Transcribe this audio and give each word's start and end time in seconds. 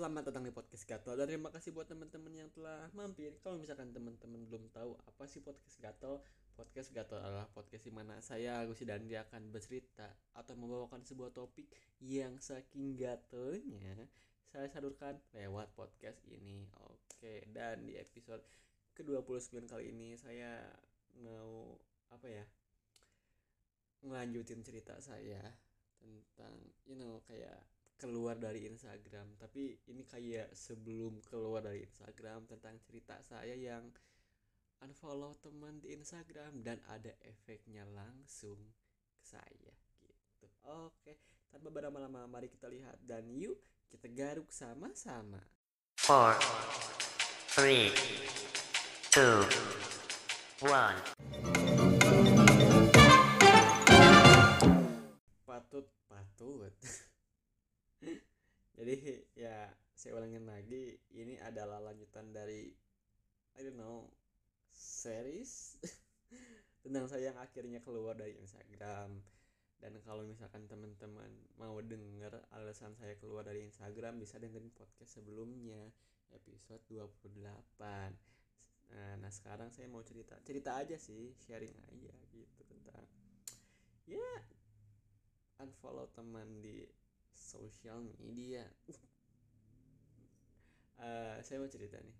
Selamat 0.00 0.32
datang 0.32 0.48
di 0.48 0.52
podcast 0.56 0.88
Gatel 0.88 1.12
dan 1.12 1.28
terima 1.28 1.52
kasih 1.52 1.76
buat 1.76 1.84
teman-teman 1.84 2.32
yang 2.32 2.48
telah 2.56 2.88
mampir. 2.96 3.36
Kalau 3.44 3.60
misalkan 3.60 3.92
teman-teman 3.92 4.48
belum 4.48 4.72
tahu 4.72 4.96
apa 4.96 5.28
sih 5.28 5.44
podcast 5.44 5.76
Gatel, 5.76 6.24
podcast 6.56 6.88
Gatel 6.96 7.20
adalah 7.20 7.44
podcast 7.52 7.84
di 7.84 7.92
mana 7.92 8.16
saya 8.24 8.64
Agus 8.64 8.80
Dandi 8.80 9.12
akan 9.20 9.52
bercerita 9.52 10.08
atau 10.32 10.56
membawakan 10.56 11.04
sebuah 11.04 11.36
topik 11.36 11.68
yang 12.00 12.40
saking 12.40 12.96
gatelnya 12.96 14.08
saya 14.48 14.72
salurkan 14.72 15.20
lewat 15.36 15.68
podcast 15.76 16.24
ini. 16.32 16.64
Oke, 16.80 17.44
dan 17.52 17.84
di 17.84 18.00
episode 18.00 18.40
ke-29 18.96 19.68
kali 19.68 19.92
ini 19.92 20.16
saya 20.16 20.64
mau 21.20 21.76
apa 22.08 22.24
ya? 22.24 22.44
ngelanjutin 24.00 24.64
cerita 24.64 24.96
saya 24.96 25.44
tentang 26.00 26.56
you 26.88 26.96
know 26.96 27.20
kayak 27.28 27.60
keluar 28.00 28.40
dari 28.40 28.64
Instagram. 28.64 29.36
Tapi 29.36 29.84
ini 29.92 30.08
kayak 30.08 30.56
sebelum 30.56 31.20
keluar 31.28 31.60
dari 31.60 31.84
Instagram 31.84 32.48
tentang 32.48 32.80
cerita 32.80 33.20
saya 33.20 33.52
yang 33.52 33.92
unfollow 34.80 35.36
teman 35.44 35.76
di 35.84 35.92
Instagram 35.92 36.64
dan 36.64 36.80
ada 36.88 37.12
efeknya 37.20 37.84
langsung 37.84 38.56
ke 39.12 39.20
saya 39.20 39.76
gitu. 40.00 40.48
Oke 40.64 41.20
tanpa 41.50 41.66
berlama-lama 41.66 42.30
mari 42.30 42.46
kita 42.46 42.70
lihat 42.70 42.94
dan 43.02 43.26
yuk 43.34 43.58
kita 43.90 44.06
garuk 44.14 44.46
sama-sama. 44.54 45.42
Four, 45.98 46.38
three, 47.50 47.90
two, 49.10 49.42
one. 50.62 50.96
patut 55.42 55.86
patut 56.06 56.72
jadi 58.80 58.96
ya 59.36 59.68
saya 59.92 60.16
ulangin 60.16 60.48
lagi 60.48 60.96
ini 61.12 61.36
adalah 61.44 61.84
lanjutan 61.84 62.32
dari 62.32 62.72
I 63.52 63.60
don't 63.60 63.76
know 63.76 64.08
series 64.72 65.76
tentang 66.82 67.04
saya 67.12 67.36
yang 67.36 67.38
akhirnya 67.38 67.84
keluar 67.84 68.16
dari 68.16 68.40
Instagram. 68.40 69.20
Dan 69.80 69.96
kalau 70.04 70.24
misalkan 70.24 70.64
teman-teman 70.68 71.28
mau 71.60 71.76
denger 71.80 72.40
alasan 72.56 72.96
saya 72.96 73.16
keluar 73.20 73.44
dari 73.44 73.64
Instagram 73.64 74.20
bisa 74.20 74.40
dengerin 74.40 74.72
podcast 74.72 75.20
sebelumnya 75.20 75.92
episode 76.32 76.82
28 76.88 77.32
nah, 77.80 79.14
nah 79.18 79.30
sekarang 79.30 79.70
saya 79.74 79.86
mau 79.90 80.02
cerita 80.02 80.38
cerita 80.46 80.78
aja 80.78 80.96
sih 80.98 81.34
sharing 81.42 81.74
aja 81.90 82.14
gitu 82.34 82.62
tentang 82.66 83.06
ya 84.06 84.30
unfollow 85.62 86.10
teman 86.14 86.62
di 86.62 86.86
sosial 87.40 88.04
media. 88.20 88.68
Uh, 91.00 91.40
saya 91.40 91.56
mau 91.56 91.72
cerita 91.72 91.96
nih. 91.96 92.18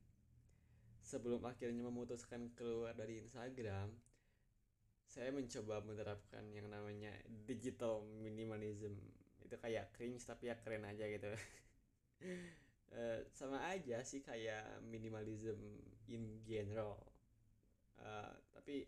Sebelum 1.04 1.44
akhirnya 1.44 1.84
memutuskan 1.84 2.48
keluar 2.56 2.96
dari 2.96 3.20
Instagram 3.20 3.92
saya 5.10 5.34
mencoba 5.34 5.82
menerapkan 5.82 6.46
yang 6.54 6.70
namanya 6.70 7.10
digital 7.42 8.06
minimalism. 8.22 8.94
Itu 9.42 9.58
kayak 9.58 9.90
cringe 9.98 10.22
tapi 10.22 10.54
ya 10.54 10.56
keren 10.62 10.86
aja 10.86 11.02
gitu. 11.10 11.34
Uh, 12.94 13.18
sama 13.38 13.58
aja 13.74 14.06
sih 14.06 14.22
kayak 14.22 14.78
minimalism 14.86 15.58
in 16.06 16.38
general. 16.46 16.94
Uh, 17.98 18.30
tapi 18.54 18.86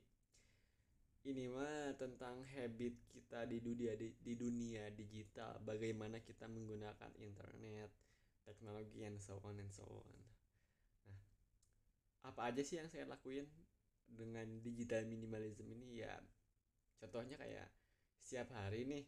ini 1.22 1.46
mah 1.46 1.94
tentang 1.94 2.42
habit 2.42 2.98
kita 3.06 3.46
di 3.46 3.62
dunia 3.62 3.94
di, 3.94 4.10
di 4.18 4.34
dunia 4.34 4.90
digital. 4.90 5.62
Bagaimana 5.62 6.18
kita 6.18 6.50
menggunakan 6.50 7.14
internet 7.22 7.90
teknologi 8.42 9.06
and 9.06 9.22
so 9.22 9.38
on 9.46 9.54
and 9.62 9.70
so 9.70 9.86
on. 9.86 10.18
Nah 11.06 11.20
apa 12.26 12.50
aja 12.50 12.62
sih 12.66 12.82
yang 12.82 12.90
saya 12.90 13.06
lakuin 13.06 13.46
dengan 14.10 14.50
digital 14.66 15.06
minimalism 15.06 15.70
ini? 15.70 16.02
Ya 16.02 16.18
contohnya 16.98 17.38
kayak 17.38 17.70
setiap 18.18 18.50
hari 18.58 18.82
nih 18.86 19.06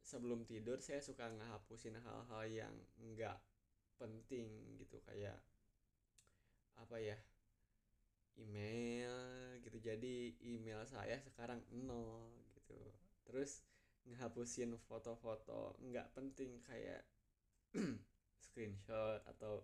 sebelum 0.00 0.48
tidur 0.48 0.80
saya 0.80 1.04
suka 1.04 1.28
ngehapusin 1.28 2.00
hal-hal 2.00 2.44
yang 2.48 2.74
enggak 2.96 3.36
penting 4.00 4.80
gitu. 4.80 4.96
Kayak 5.04 5.36
apa 6.80 6.96
ya 6.96 7.16
email 8.38 9.14
gitu. 9.64 9.78
Jadi 9.80 10.36
email 10.44 10.82
saya 10.88 11.18
sekarang 11.20 11.60
nol 11.72 12.32
gitu. 12.56 12.78
Terus 13.28 13.62
ngehapusin 14.08 14.74
foto-foto 14.88 15.78
nggak 15.78 16.10
penting 16.16 16.58
kayak 16.66 17.06
screenshot 18.44 19.22
atau 19.28 19.62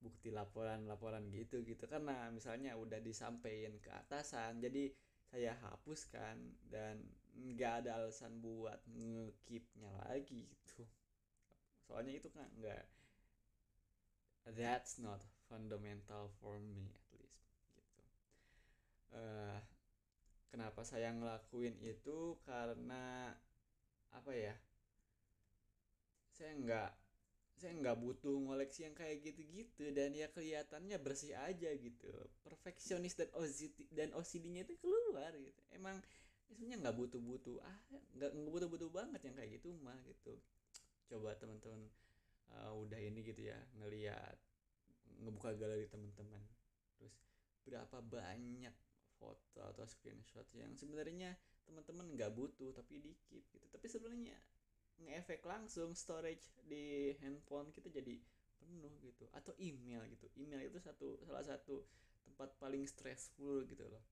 bukti 0.00 0.32
laporan-laporan 0.32 1.28
gitu 1.32 1.62
gitu. 1.64 1.84
Karena 1.86 2.28
misalnya 2.32 2.76
udah 2.76 3.00
disampaikan 3.02 3.76
ke 3.80 3.90
atasan 3.92 4.60
jadi 4.64 4.90
saya 5.30 5.54
hapuskan 5.62 6.58
dan 6.66 7.06
nggak 7.38 7.86
ada 7.86 8.02
alasan 8.02 8.42
buat 8.42 8.82
ngekipnya 8.90 9.92
lagi 10.08 10.50
gitu. 10.50 10.82
Soalnya 11.86 12.18
itu 12.18 12.28
kan 12.32 12.48
nggak 12.58 12.82
that's 14.56 14.98
not 14.98 15.22
fundamental 15.48 16.30
for 16.40 16.58
me 16.58 16.90
uh, 19.14 19.58
kenapa 20.50 20.82
saya 20.82 21.14
ngelakuin 21.14 21.78
itu 21.82 22.36
karena 22.42 23.34
apa 24.10 24.32
ya 24.34 24.54
saya 26.34 26.56
nggak 26.58 26.90
saya 27.60 27.76
nggak 27.76 28.00
butuh 28.00 28.32
ngoleksi 28.40 28.88
yang 28.88 28.96
kayak 28.96 29.20
gitu-gitu 29.20 29.92
dan 29.92 30.16
ya 30.16 30.32
kelihatannya 30.32 30.96
bersih 30.96 31.36
aja 31.36 31.68
gitu. 31.76 32.08
Perfeksionis 32.40 33.12
dan 33.12 33.28
OCD 33.36 33.84
dan 33.92 34.16
OCD-nya 34.16 34.64
itu 34.64 34.80
keluar 34.80 35.28
gitu. 35.36 35.60
Emang 35.76 36.00
sebenarnya 36.48 36.88
nggak 36.88 36.96
butuh-butuh 36.96 37.60
ah 37.60 37.76
nggak 38.16 38.32
butuh-butuh 38.48 38.88
banget 38.88 39.20
yang 39.28 39.36
kayak 39.36 39.60
gitu 39.60 39.76
mah 39.84 40.00
gitu. 40.08 40.32
Coba 41.12 41.36
teman-teman 41.36 41.84
uh, 42.64 42.72
udah 42.80 42.96
ini 42.96 43.20
gitu 43.28 43.52
ya 43.52 43.60
ngelihat 43.76 44.40
ngebuka 45.20 45.52
galeri 45.60 45.84
teman-teman. 45.84 46.40
Terus 46.96 47.12
berapa 47.68 48.00
banyak 48.00 48.72
foto 49.20 49.60
atau 49.60 49.84
screenshot 49.84 50.48
yang 50.56 50.72
sebenarnya 50.72 51.36
teman-teman 51.68 52.16
nggak 52.16 52.32
butuh 52.32 52.72
tapi 52.72 53.04
di 53.04 53.12
keep 53.28 53.44
gitu. 53.52 53.66
Tapi 53.68 53.86
sebenarnya 53.86 54.36
ngefek 55.00 55.44
langsung 55.44 55.92
storage 55.92 56.56
di 56.64 57.12
handphone 57.20 57.68
kita 57.70 57.92
jadi 57.92 58.16
penuh 58.56 58.92
gitu. 59.04 59.28
Atau 59.36 59.52
email 59.60 60.08
gitu. 60.08 60.26
Email 60.40 60.72
itu 60.72 60.80
satu 60.80 61.20
salah 61.28 61.44
satu 61.44 61.84
tempat 62.24 62.56
paling 62.56 62.88
stressful 62.88 63.68
gitu 63.68 63.84
loh. 63.84 64.04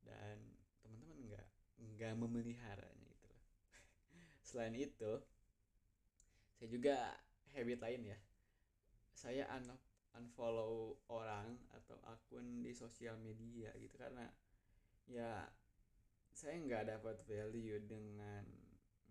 Dan 0.00 0.40
teman-teman 0.80 1.18
nggak 1.28 1.46
nggak 1.78 2.14
memeliharanya 2.16 3.06
gitu 3.12 3.26
loh. 3.28 3.44
Selain 4.48 4.72
itu 4.72 5.12
saya 6.58 6.68
juga 6.72 6.96
habit 7.54 7.78
lain 7.78 8.02
ya. 8.16 8.18
Saya 9.14 9.46
anak 9.50 9.78
unfollow 10.16 10.96
orang 11.12 11.58
atau 11.74 12.00
akun 12.08 12.64
di 12.64 12.72
sosial 12.72 13.18
media 13.20 13.72
gitu. 13.76 13.96
Karena 13.98 14.24
ya 15.08 15.44
saya 16.32 16.54
nggak 16.62 16.84
dapat 16.96 17.16
value 17.26 17.82
dengan 17.82 18.46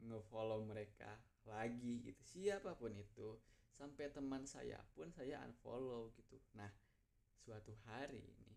ngefollow 0.05 0.63
mereka 0.63 1.19
lagi 1.47 2.03
gitu. 2.05 2.21
Siapa 2.23 2.77
pun 2.77 2.93
itu 2.95 3.37
sampai 3.73 4.09
teman 4.09 4.43
saya 4.47 4.81
pun 4.97 5.11
saya 5.13 5.41
unfollow 5.45 6.09
gitu. 6.17 6.37
Nah 6.57 6.69
suatu 7.37 7.75
hari 7.85 8.21
ini 8.21 8.53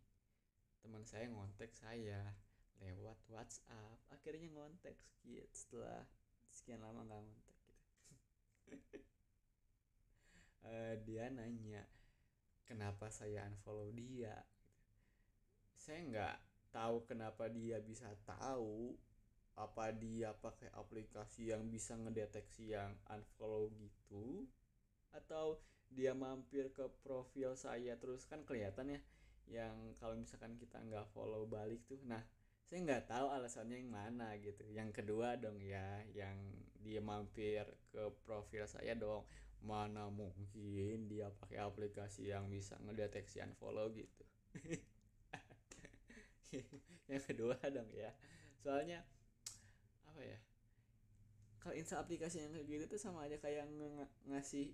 teman 0.80 1.04
saya 1.04 1.28
ngontek 1.28 1.74
saya 1.76 2.34
lewat 2.80 3.20
WhatsApp. 3.28 4.00
Akhirnya 4.10 4.48
ngontek 4.52 4.96
gitu 5.24 5.44
setelah 5.52 6.08
sekian 6.50 6.80
lama 6.82 7.04
nggak 7.04 7.20
ngontek 7.20 7.56
gitu. 7.62 7.84
Uh, 10.64 10.94
dia 11.06 11.28
nanya 11.30 11.84
kenapa 12.70 13.10
saya 13.10 13.42
unfollow 13.50 13.90
dia. 13.90 14.46
Saya 15.74 16.06
nggak 16.06 16.36
tahu 16.70 17.02
kenapa 17.10 17.50
dia 17.50 17.82
bisa 17.82 18.06
tahu 18.22 18.94
apa 19.58 19.90
dia 19.90 20.30
pakai 20.38 20.70
aplikasi 20.78 21.50
yang 21.50 21.66
bisa 21.66 21.98
ngedeteksi 21.98 22.78
yang 22.78 22.94
unfollow 23.10 23.66
gitu 23.74 24.46
atau 25.10 25.58
dia 25.90 26.14
mampir 26.14 26.70
ke 26.70 26.86
profil 27.02 27.58
saya 27.58 27.98
terus 27.98 28.22
kan 28.30 28.46
kelihatan 28.46 28.94
ya 28.94 29.00
yang 29.50 29.74
kalau 29.98 30.14
misalkan 30.14 30.54
kita 30.54 30.78
nggak 30.78 31.10
follow 31.10 31.42
balik 31.50 31.82
tuh. 31.90 31.98
Nah 32.06 32.22
saya 32.70 32.86
nggak 32.86 33.10
tahu 33.10 33.26
alasannya 33.34 33.82
yang 33.82 33.90
mana 33.90 34.38
gitu. 34.38 34.62
Yang 34.70 35.02
kedua 35.02 35.34
dong 35.34 35.58
ya 35.58 36.06
yang 36.14 36.38
dia 36.78 37.02
mampir 37.02 37.66
ke 37.90 38.14
profil 38.22 38.70
saya 38.70 38.94
dong 38.94 39.26
mana 39.60 40.08
mungkin 40.08 41.08
dia 41.08 41.28
pakai 41.36 41.60
aplikasi 41.60 42.32
yang 42.32 42.48
bisa 42.48 42.76
ngedeteksi 42.80 43.44
unfollow 43.44 43.92
gitu. 43.92 44.24
Yang 47.10 47.22
kedua 47.34 47.56
dong 47.70 47.90
ya. 47.92 48.10
Soalnya 48.60 49.04
apa 50.08 50.22
ya? 50.22 50.38
Kalau 51.60 51.74
install 51.76 52.08
aplikasi 52.08 52.40
yang 52.40 52.56
kayak 52.56 52.68
gitu 52.72 52.84
tuh 52.96 53.00
sama 53.00 53.28
aja 53.28 53.36
kayak 53.36 53.68
ng 53.68 54.00
ngasih 54.32 54.72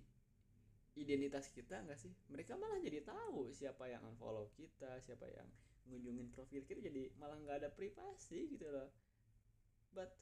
identitas 0.95 1.51
kita 1.51 1.83
nggak 1.83 1.99
sih? 1.99 2.15
Mereka 2.31 2.55
malah 2.55 2.79
jadi 2.79 3.03
tahu 3.03 3.51
siapa 3.51 3.91
yang 3.91 4.01
unfollow 4.07 4.49
kita 4.55 4.97
siapa 5.03 5.27
yang 5.27 5.47
ngunjungin 5.87 6.31
profil 6.31 6.63
kita 6.63 6.83
jadi 6.83 7.11
malah 7.19 7.35
nggak 7.43 7.63
ada 7.63 7.69
privasi 7.75 8.47
gitu 8.55 8.71
loh. 8.71 8.89
But 9.91 10.15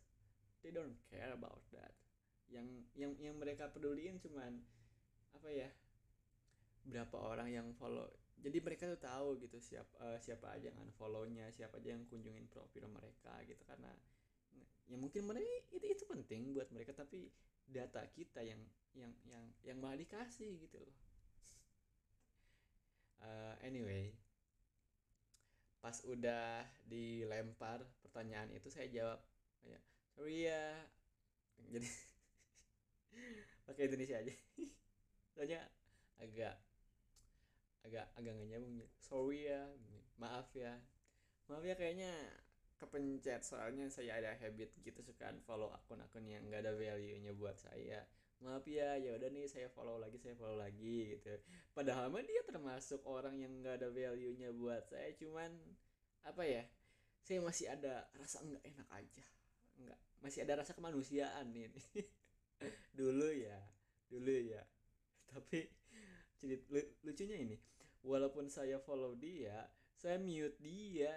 they 0.66 0.74
don't 0.74 0.98
care 1.06 1.32
about 1.32 1.62
that 1.72 2.05
yang 2.50 2.68
yang 2.94 3.12
yang 3.18 3.36
mereka 3.38 3.70
peduliin 3.70 4.22
cuman 4.22 4.62
apa 5.36 5.50
ya 5.52 5.70
berapa 6.86 7.18
orang 7.18 7.50
yang 7.50 7.68
follow. 7.76 8.06
Jadi 8.40 8.62
mereka 8.62 8.86
tuh 8.86 9.02
tahu 9.02 9.42
gitu 9.42 9.58
siapa 9.58 9.96
uh, 9.98 10.20
siapa 10.22 10.54
aja 10.54 10.70
yang 10.70 10.78
unfollownya 10.78 11.50
siapa 11.50 11.82
aja 11.82 11.98
yang 11.98 12.06
kunjungin 12.06 12.46
profil 12.50 12.86
mereka 12.92 13.34
gitu. 13.50 13.62
Karena 13.66 13.90
ya 14.86 14.98
mungkin 15.02 15.26
mereka 15.26 15.50
itu 15.74 15.86
itu 15.90 16.04
penting 16.06 16.54
buat 16.54 16.70
mereka 16.70 16.94
tapi 16.94 17.34
data 17.66 18.06
kita 18.14 18.46
yang 18.46 18.62
yang 18.94 19.12
yang 19.26 19.44
yang 19.66 19.78
malah 19.82 19.98
dikasih 19.98 20.62
gitu 20.62 20.78
loh. 20.78 20.96
Uh, 23.26 23.58
anyway 23.66 24.14
pas 25.86 26.02
udah 26.10 26.66
dilempar 26.90 27.86
pertanyaan 28.02 28.50
itu 28.58 28.74
saya 28.74 28.90
jawab 28.90 29.22
kayak 29.62 29.82
sorry 30.18 30.50
ya. 30.50 30.82
Jadi 31.70 31.86
pakai 33.66 33.90
Indonesia 33.90 34.18
aja. 34.22 34.34
Soalnya 35.34 35.62
agak 36.22 36.56
agak 37.86 38.06
agak 38.18 38.32
nggak 38.34 38.50
nyambung 38.50 38.82
ya 38.82 38.88
sorry 38.98 39.46
ya 39.46 39.62
maaf 40.18 40.50
ya. 40.58 40.74
Maaf 41.46 41.62
ya 41.62 41.78
kayaknya 41.78 42.10
kepencet 42.76 43.46
soalnya 43.46 43.88
saya 43.88 44.20
ada 44.20 44.36
habit 44.36 44.74
gitu 44.84 45.00
suka 45.00 45.32
follow 45.48 45.72
akun-akun 45.72 46.28
yang 46.28 46.44
nggak 46.50 46.66
ada 46.66 46.74
value-nya 46.74 47.32
buat 47.38 47.56
saya. 47.56 48.04
Maaf 48.44 48.68
ya 48.68 49.00
ya 49.00 49.16
udah 49.16 49.30
nih 49.32 49.48
saya 49.48 49.72
follow 49.72 50.02
lagi 50.02 50.18
saya 50.20 50.34
follow 50.36 50.58
lagi 50.58 51.16
gitu. 51.16 51.38
Padahal 51.72 52.10
mah 52.10 52.26
dia 52.26 52.42
termasuk 52.44 53.06
orang 53.06 53.38
yang 53.40 53.54
nggak 53.62 53.80
ada 53.80 53.90
value-nya 53.94 54.50
buat 54.52 54.84
saya 54.90 55.14
cuman 55.16 55.54
apa 56.26 56.42
ya 56.42 56.64
saya 57.22 57.40
masih 57.42 57.70
ada 57.70 58.10
rasa 58.18 58.42
nggak 58.42 58.66
enak 58.66 58.90
aja. 58.92 59.26
Nggak 59.78 60.00
masih 60.26 60.40
ada 60.42 60.54
rasa 60.66 60.74
kemanusiaan 60.74 61.54
ini 61.54 61.70
dulu 62.96 63.30
ya 63.30 63.60
dulu 64.10 64.32
ya. 64.32 64.64
Tapi 65.36 65.68
lucunya 67.04 67.38
ini 67.38 67.58
walaupun 68.06 68.48
saya 68.48 68.80
follow 68.80 69.14
dia 69.18 69.68
saya 70.00 70.22
mute 70.22 70.60
dia. 70.62 71.16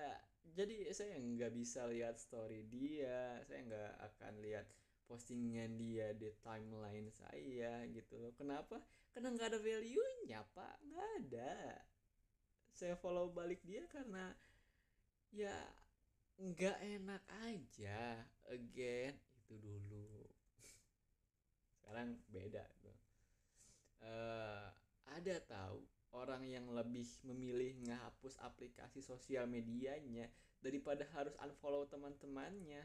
Jadi 0.49 0.89
saya 0.97 1.21
nggak 1.21 1.53
bisa 1.55 1.85
lihat 1.87 2.17
story 2.17 2.65
dia 2.67 3.39
saya 3.47 3.61
nggak 3.69 3.93
akan 4.11 4.35
lihat 4.43 4.67
postingan 5.05 5.77
dia 5.77 6.17
di 6.17 6.33
timeline 6.41 7.13
saya 7.13 7.85
gitu 7.93 8.17
loh. 8.17 8.33
Kenapa? 8.35 8.81
Karena 9.13 9.33
nggak 9.35 9.55
ada 9.55 9.61
value 9.61 10.09
nya 10.27 10.43
pak. 10.57 10.77
Nggak 10.89 11.09
ada. 11.23 11.57
Saya 12.73 12.95
follow 12.97 13.29
balik 13.31 13.61
dia 13.63 13.85
karena 13.93 14.33
ya 15.31 15.55
nggak 16.41 16.79
enak 16.97 17.23
aja. 17.45 18.25
Again 18.49 19.15
itu 19.45 19.55
dulu 19.61 20.18
sekarang 21.89 22.21
beda 22.29 22.69
uh, 24.05 24.69
ada 25.09 25.37
tahu 25.49 25.81
orang 26.13 26.45
yang 26.45 26.69
lebih 26.73 27.09
memilih 27.25 27.77
ngehapus 27.85 28.41
aplikasi 28.45 29.01
sosial 29.01 29.49
medianya 29.49 30.29
daripada 30.61 31.09
harus 31.17 31.33
unfollow 31.41 31.89
teman-temannya? 31.89 32.85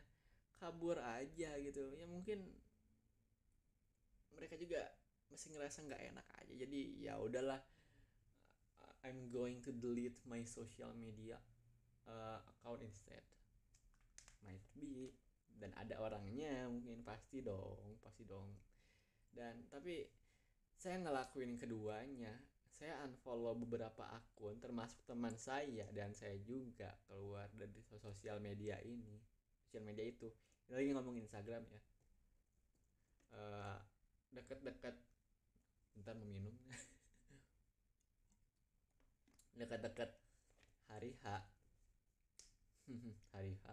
Kabur 0.55 0.95
aja 1.03 1.59
gitu. 1.59 1.91
Ya 1.99 2.07
mungkin 2.07 2.47
mereka 4.39 4.55
juga 4.55 4.87
masih 5.27 5.51
ngerasa 5.51 5.83
nggak 5.83 6.03
enak 6.15 6.27
aja. 6.39 6.53
Jadi 6.63 7.03
ya 7.03 7.19
udahlah 7.19 7.59
I'm 9.03 9.27
going 9.27 9.59
to 9.67 9.75
delete 9.75 10.23
my 10.23 10.47
social 10.47 10.95
media 10.95 11.35
uh, 12.07 12.39
account 12.55 12.79
instead. 12.79 13.23
Might 14.47 14.63
be. 14.71 15.11
Dan 15.53 15.75
ada 15.75 15.99
orangnya 15.99 16.67
mungkin 16.71 17.03
pasti 17.07 17.39
dong 17.39 17.99
pasti 18.03 18.27
dong 18.27 18.51
dan 19.33 19.65
tapi 19.69 20.05
saya 20.77 21.01
ngelakuin 21.01 21.57
keduanya. 21.57 22.33
Saya 22.73 22.99
unfollow 23.05 23.55
beberapa 23.55 24.03
akun 24.11 24.57
termasuk 24.57 24.97
teman 25.05 25.37
saya 25.37 25.85
dan 25.93 26.11
saya 26.11 26.35
juga 26.41 26.97
keluar 27.05 27.47
dari 27.53 27.79
sosial 28.01 28.41
media 28.41 28.81
ini. 28.81 29.21
Sosial 29.69 29.85
media 29.85 30.09
itu. 30.09 30.27
Ini 30.67 30.73
lagi 30.73 30.89
ngomong 30.91 31.15
Instagram 31.21 31.63
ya. 31.69 31.81
Uh, 33.31 33.77
deket-deket. 34.33 34.97
Bentar 35.93 36.17
mau 36.17 36.27
minum. 36.27 36.57
Deket-deket 39.61 40.11
hari 40.89 41.13
H. 41.23 41.25
Hari 43.37 43.53
H. 43.63 43.67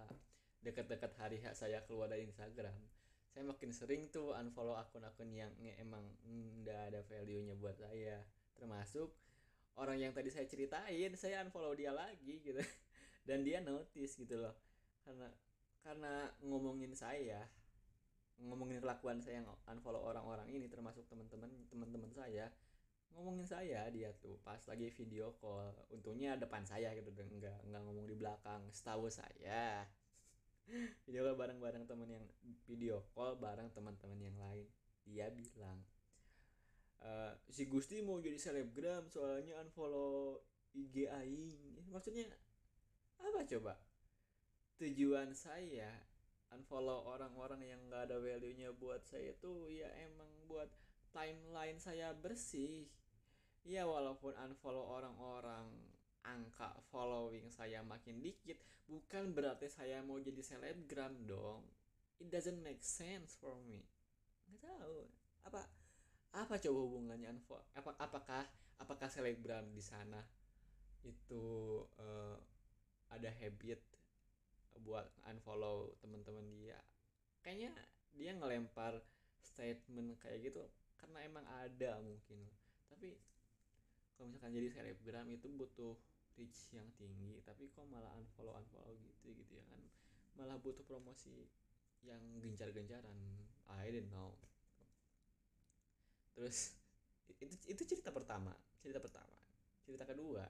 Deket-deket 0.60 1.12
hari 1.16 1.40
H 1.40 1.56
saya 1.56 1.80
keluar 1.88 2.06
dari 2.06 2.28
Instagram 2.28 2.76
saya 3.30 3.46
makin 3.46 3.70
sering 3.70 4.10
tuh 4.10 4.34
unfollow 4.34 4.74
akun-akun 4.74 5.30
yang 5.30 5.54
emang 5.78 6.02
nggak 6.62 6.90
ada 6.90 7.00
value-nya 7.06 7.54
buat 7.54 7.78
saya. 7.78 8.26
Termasuk 8.58 9.14
orang 9.78 10.02
yang 10.02 10.10
tadi 10.10 10.34
saya 10.34 10.50
ceritain 10.50 11.14
saya 11.14 11.46
unfollow 11.46 11.70
dia 11.78 11.94
lagi 11.94 12.42
gitu. 12.42 12.58
Dan 13.28 13.46
dia 13.46 13.62
notice 13.62 14.18
gitu 14.18 14.34
loh. 14.34 14.54
Karena 15.06 15.30
karena 15.80 16.28
ngomongin 16.42 16.92
saya 16.92 17.46
ngomongin 18.40 18.80
kelakuan 18.80 19.20
saya 19.20 19.44
yang 19.44 19.48
unfollow 19.68 20.00
orang-orang 20.00 20.48
ini 20.48 20.66
termasuk 20.66 21.04
teman-teman 21.06 21.48
teman-teman 21.68 22.08
saya 22.10 22.48
ngomongin 23.12 23.44
saya 23.44 23.84
dia 23.92 24.14
tuh 24.22 24.38
pas 24.40 24.60
lagi 24.70 24.88
video 24.94 25.34
call 25.38 25.70
untungnya 25.94 26.34
depan 26.34 26.66
saya 26.66 26.90
gitu. 26.98 27.14
Enggak 27.14 27.62
enggak 27.62 27.82
ngomong 27.86 28.10
di 28.10 28.18
belakang 28.18 28.66
setahu 28.74 29.06
saya 29.06 29.86
video 31.06 31.26
call 31.26 31.36
bareng-bareng 31.38 31.84
teman 31.86 32.08
yang 32.10 32.26
video 32.66 32.96
call 33.14 33.34
bareng 33.38 33.68
teman-teman 33.74 34.18
yang 34.20 34.36
lain. 34.38 34.66
Dia 35.06 35.26
bilang 35.32 35.82
uh, 37.02 37.34
si 37.50 37.66
Gusti 37.66 38.00
mau 38.04 38.20
jadi 38.22 38.38
selebgram 38.38 39.10
soalnya 39.10 39.58
unfollow 39.62 40.40
IG 40.76 41.10
aing. 41.10 41.90
Maksudnya 41.90 42.28
apa 43.20 43.44
coba? 43.44 43.74
Tujuan 44.80 45.34
saya 45.36 45.92
unfollow 46.50 47.06
orang-orang 47.06 47.62
yang 47.62 47.80
nggak 47.86 48.10
ada 48.10 48.16
value 48.18 48.56
nya 48.56 48.70
buat 48.74 49.06
saya 49.06 49.36
tuh 49.38 49.70
ya 49.70 49.86
emang 50.02 50.30
buat 50.46 50.70
timeline 51.10 51.78
saya 51.78 52.14
bersih. 52.14 52.86
Ya 53.66 53.84
walaupun 53.84 54.32
unfollow 54.40 54.88
orang-orang 54.88 55.68
angka 56.24 56.76
following 56.92 57.48
saya 57.48 57.80
makin 57.80 58.20
dikit 58.20 58.60
bukan 58.90 59.30
berarti 59.30 59.70
saya 59.70 60.02
mau 60.02 60.18
jadi 60.18 60.42
selebgram 60.42 61.14
dong. 61.24 61.62
It 62.20 62.28
doesn't 62.28 62.60
make 62.60 62.82
sense 62.82 63.38
for 63.38 63.56
me. 63.64 63.86
Nggak 64.50 64.60
tahu. 64.66 64.98
Apa 65.46 65.60
apa 66.30 66.54
coba 66.62 66.78
hubungannya 66.86 67.26
info 67.26 67.58
apa 67.74 67.90
apakah 67.98 68.46
apakah 68.78 69.10
selebgram 69.10 69.66
di 69.74 69.82
sana 69.82 70.22
itu 71.02 71.82
uh, 71.98 72.38
ada 73.10 73.26
habit 73.42 73.82
buat 74.82 75.10
unfollow 75.26 75.94
teman-teman 75.98 76.46
dia? 76.54 76.78
Kayaknya 77.42 77.72
dia 78.14 78.30
ngelempar 78.36 79.00
statement 79.40 80.20
kayak 80.20 80.50
gitu 80.50 80.62
karena 81.00 81.18
emang 81.24 81.46
ada 81.64 81.98
mungkin. 82.04 82.46
Tapi 82.90 83.16
kalau 84.14 84.28
misalkan 84.30 84.60
jadi 84.60 84.68
selebgram 84.68 85.26
itu 85.32 85.48
butuh 85.48 85.96
reach 86.38 86.70
yang 86.74 86.86
tinggi 86.98 87.42
tapi 87.42 87.70
kok 87.72 87.86
malah 87.90 88.10
unfollow 88.18 88.54
unfollow 88.58 88.94
gitu 89.00 89.34
gitu 89.34 89.52
ya 89.58 89.64
kan. 89.70 89.82
Malah 90.38 90.56
butuh 90.62 90.84
promosi 90.86 91.48
yang 92.06 92.20
gencar-gencaran. 92.40 93.16
I 93.70 93.88
don't 93.90 94.10
know. 94.10 94.34
Terus 96.34 96.74
itu 97.40 97.54
itu 97.72 97.82
cerita 97.96 98.12
pertama 98.12 98.52
cerita 98.80 99.00
pertama. 99.00 99.36
Cerita 99.84 100.04
kedua 100.08 100.44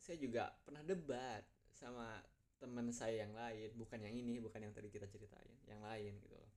saya 0.00 0.16
juga 0.16 0.48
pernah 0.64 0.80
debat 0.80 1.44
sama 1.76 2.18
teman 2.56 2.88
saya 2.90 3.24
yang 3.24 3.36
lain 3.36 3.68
bukan 3.76 4.00
yang 4.00 4.16
ini 4.16 4.40
bukan 4.40 4.64
yang 4.64 4.72
tadi 4.72 4.88
kita 4.88 5.06
ceritain 5.06 5.54
yang 5.68 5.80
lain 5.84 6.16
gitu 6.24 6.34
loh. 6.34 6.52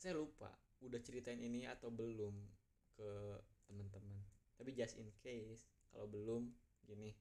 Saya 0.00 0.16
lupa 0.16 0.50
udah 0.80 1.00
ceritain 1.04 1.40
ini 1.40 1.68
atau 1.68 1.92
belum 1.92 2.34
ke 2.96 3.10
teman-teman. 3.68 4.18
Tapi 4.56 4.70
just 4.72 4.96
in 4.96 5.08
case 5.20 5.68
kalau 5.94 6.10
belum 6.10 6.50
gini. 6.82 7.14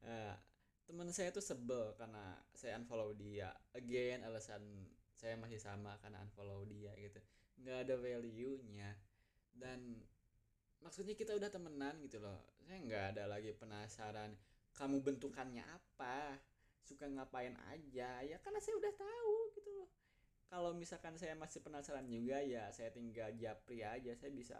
Uh, 0.00 0.32
teman 0.88 1.12
saya 1.12 1.28
tuh 1.28 1.44
sebel 1.44 1.92
karena 2.00 2.40
saya 2.56 2.80
unfollow 2.80 3.12
dia. 3.12 3.52
Again 3.76 4.24
alasan 4.24 4.88
saya 5.12 5.36
masih 5.36 5.60
sama 5.60 6.00
karena 6.00 6.24
unfollow 6.24 6.64
dia 6.64 6.96
gitu. 6.96 7.20
Nggak 7.60 7.78
ada 7.84 7.94
value 8.00 8.56
nya 8.72 8.96
dan 9.52 10.00
maksudnya 10.80 11.12
kita 11.12 11.36
udah 11.36 11.52
temenan 11.52 12.00
gitu 12.00 12.24
loh. 12.24 12.40
Saya 12.64 12.80
nggak 12.80 13.04
ada 13.14 13.24
lagi 13.28 13.52
penasaran 13.52 14.32
kamu 14.78 15.04
bentukannya 15.04 15.66
apa? 15.66 16.38
Suka 16.86 17.04
ngapain 17.04 17.52
aja? 17.68 18.24
Ya 18.24 18.36
karena 18.40 18.62
saya 18.62 18.80
udah 18.80 18.92
tahu 18.96 19.34
gitu 19.58 19.70
loh. 19.74 19.90
Kalau 20.48 20.72
misalkan 20.72 21.18
saya 21.20 21.36
masih 21.36 21.60
penasaran 21.60 22.08
juga 22.08 22.40
ya 22.40 22.72
saya 22.72 22.88
tinggal 22.88 23.28
japri 23.36 23.84
aja 23.84 24.16
saya 24.16 24.32
bisa 24.32 24.56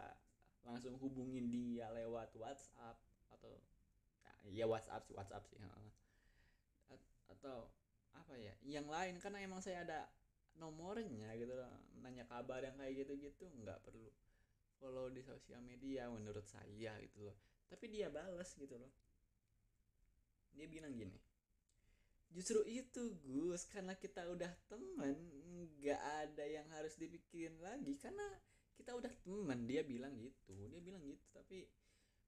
langsung 0.67 0.95
hubungin 0.99 1.49
dia 1.49 1.89
lewat 1.91 2.33
WhatsApp 2.35 2.97
atau 3.31 3.53
ya, 4.49 4.65
WhatsApp 4.67 5.03
sih 5.07 5.15
WhatsApp 5.15 5.43
sih 5.47 5.57
atau 7.29 7.71
apa 8.11 8.33
ya 8.35 8.51
yang 8.65 8.89
lain 8.89 9.21
karena 9.21 9.39
emang 9.45 9.61
saya 9.63 9.85
ada 9.85 10.09
nomornya 10.59 11.31
gitu 11.39 11.55
nanya 12.03 12.27
kabar 12.27 12.59
yang 12.59 12.75
kayak 12.75 13.05
gitu-gitu 13.05 13.47
nggak 13.63 13.79
perlu 13.85 14.11
follow 14.75 15.07
di 15.07 15.23
sosial 15.23 15.63
media 15.63 16.07
menurut 16.11 16.43
saya 16.43 16.95
gitu 16.99 17.27
loh. 17.27 17.37
Tapi 17.67 17.85
dia 17.91 18.07
balas 18.09 18.55
gitu 18.55 18.75
loh. 18.79 18.91
Dia 20.55 20.67
bilang 20.67 20.91
gini 20.95 21.15
justru 22.29 22.61
itu 22.69 23.17
Gus 23.25 23.65
karena 23.65 23.97
kita 23.97 24.21
udah 24.29 24.53
temen 24.69 25.17
nggak 25.81 26.01
ada 26.25 26.45
yang 26.45 26.67
harus 26.77 26.93
dipikirin 27.01 27.57
lagi 27.57 27.97
karena 27.97 28.25
kita 28.79 28.95
udah 28.95 29.11
temen 29.11 29.67
dia 29.67 29.83
bilang 29.83 30.15
gitu 30.15 30.55
dia 30.71 30.79
bilang 30.79 31.03
gitu 31.03 31.19
tapi 31.35 31.67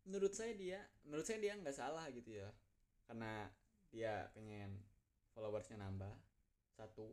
menurut 0.06 0.34
saya 0.34 0.54
dia 0.58 0.80
menurut 1.06 1.26
saya 1.26 1.40
dia 1.42 1.54
nggak 1.58 1.78
salah 1.78 2.06
gitu 2.10 2.30
ya. 2.42 2.50
Karena 3.06 3.50
dia 3.92 4.32
pengen 4.34 4.82
followersnya 5.36 5.78
nambah 5.78 6.14
satu. 6.74 7.12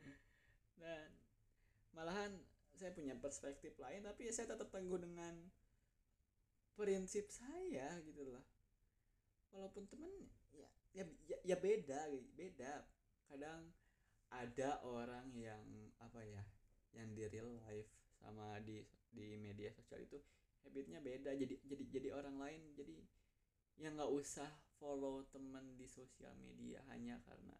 Dan 0.80 1.08
malahan 1.94 2.32
saya 2.76 2.92
punya 2.92 3.16
perspektif 3.16 3.72
lain 3.80 4.04
tapi 4.04 4.28
saya 4.28 4.52
tetap 4.52 4.68
teguh 4.68 5.00
dengan 5.00 5.32
prinsip 6.76 7.32
saya 7.32 7.96
gitu 8.04 8.20
loh 8.36 8.44
walaupun 9.48 9.88
temen 9.88 10.12
ya 10.52 10.68
ya 10.92 11.04
ya, 11.24 11.38
ya 11.40 11.56
beda 11.56 12.12
beda. 12.36 12.84
Kadang 13.26 13.72
ada 14.28 14.82
orang 14.84 15.32
yang 15.32 15.62
apa 16.02 16.20
ya 16.20 16.42
yang 16.96 17.12
di 17.12 17.24
real 17.28 17.52
life 17.68 17.88
sama 18.16 18.58
di 18.64 18.82
di 19.12 19.36
media 19.36 19.70
sosial 19.72 20.02
itu 20.04 20.18
habitnya 20.64 20.98
beda. 20.98 21.36
Jadi 21.36 21.60
jadi 21.64 21.84
jadi 21.92 22.08
orang 22.16 22.36
lain 22.40 22.62
jadi 22.74 22.96
yang 23.76 23.96
nggak 24.00 24.12
usah 24.12 24.48
follow 24.80 25.24
teman 25.28 25.76
di 25.76 25.84
sosial 25.86 26.32
media 26.40 26.80
hanya 26.92 27.20
karena 27.28 27.56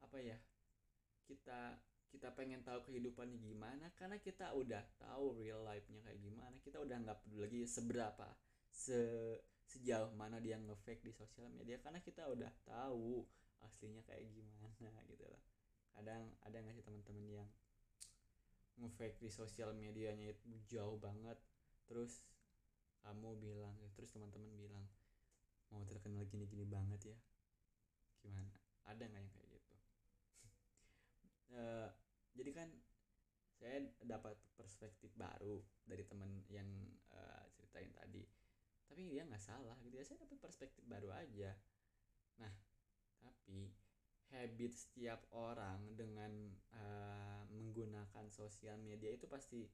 apa 0.00 0.18
ya 0.20 0.36
kita 1.28 1.80
kita 2.08 2.32
pengen 2.32 2.64
tahu 2.64 2.80
kehidupannya 2.88 3.36
gimana. 3.38 3.92
Karena 3.94 4.16
kita 4.16 4.56
udah 4.56 4.82
tahu 4.96 5.36
real 5.36 5.60
life-nya 5.62 6.00
kayak 6.02 6.20
gimana 6.20 6.56
kita 6.64 6.80
udah 6.80 6.96
nggak 7.04 7.18
peduli 7.24 7.44
lagi 7.44 7.60
seberapa 7.68 8.28
se 8.72 9.00
sejauh 9.66 10.14
mana 10.14 10.38
dia 10.40 10.56
ngefake 10.56 11.04
di 11.04 11.12
sosial 11.12 11.52
media. 11.52 11.76
Karena 11.84 12.00
kita 12.00 12.26
udah 12.26 12.50
tahu 12.64 13.22
aslinya 13.64 14.04
kayak 14.04 14.24
gimana 14.32 14.92
gitu 15.08 15.24
loh 15.26 15.42
kadang 15.96 16.28
ada 16.44 16.60
nggak 16.60 16.76
sih 16.76 16.84
teman-teman 16.84 17.24
yang 17.24 17.48
ngefake 18.76 19.16
di 19.20 19.30
sosial 19.32 19.72
medianya 19.72 20.32
itu 20.32 20.48
jauh 20.68 20.96
banget. 21.00 21.38
Terus 21.88 22.24
kamu 23.06 23.38
bilang 23.38 23.76
terus 23.94 24.10
teman-teman 24.10 24.50
bilang 24.58 24.84
mau 25.70 25.82
terkenal 25.86 26.26
gini-gini 26.28 26.66
banget 26.66 27.14
ya? 27.14 27.18
Gimana? 28.22 28.50
Ada 28.86 29.06
nggak 29.06 29.22
yang 29.22 29.32
kayak 29.34 29.48
gitu? 29.50 29.74
Uh, 31.54 31.88
jadi 32.38 32.50
kan 32.52 32.68
saya 33.56 33.88
dapat 34.04 34.36
perspektif 34.52 35.08
baru 35.16 35.64
dari 35.88 36.04
teman 36.04 36.44
yang 36.52 36.68
uh, 37.14 37.44
ceritain 37.56 37.88
tadi. 37.96 38.28
Tapi 38.86 39.02
dia 39.08 39.24
nggak 39.24 39.42
salah 39.42 39.74
gitu 39.82 39.96
ya 39.96 40.04
saya 40.04 40.22
dapat 40.22 40.38
perspektif 40.38 40.84
baru 40.84 41.10
aja. 41.10 41.56
Nah 42.38 42.52
tapi 43.24 43.72
habit 44.34 44.72
setiap 44.74 45.22
orang 45.30 45.94
dengan 45.94 46.32
uh, 46.74 47.42
menggunakan 47.52 48.26
sosial 48.30 48.78
media 48.82 49.14
itu 49.14 49.30
pasti 49.30 49.66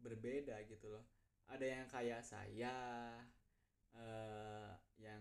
berbeda 0.00 0.56
gitu 0.68 0.92
loh. 0.92 1.04
Ada 1.50 1.66
yang 1.66 1.86
kayak 1.90 2.22
saya 2.24 2.74
uh, 3.96 4.72
yang 4.96 5.20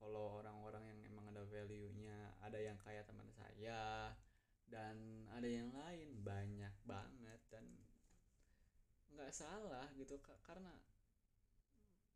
follow 0.00 0.40
orang-orang 0.40 0.88
yang 0.88 1.00
emang 1.12 1.28
ada 1.28 1.44
value-nya 1.44 2.32
ada 2.40 2.56
yang 2.56 2.80
kayak 2.80 3.04
teman 3.04 3.28
saya 3.28 4.16
dan 4.64 5.28
ada 5.36 5.44
yang 5.44 5.68
lain 5.76 6.08
banyak 6.24 6.72
banget 6.88 7.40
dan 7.52 7.68
nggak 9.12 9.28
salah 9.34 9.84
gitu 10.00 10.16
karena 10.40 10.72